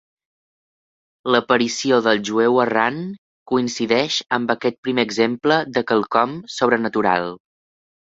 [1.33, 2.97] L'aparició del jueu errant
[3.51, 7.29] coincideix amb aquest primer exemple de quelcom sobrenatural.